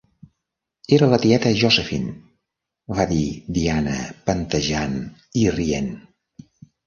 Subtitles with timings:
[0.95, 2.13] "Era la tieta Josephine",
[2.99, 3.25] va dir
[3.57, 3.93] Diana
[4.31, 4.95] panteixant
[5.43, 5.93] i rient.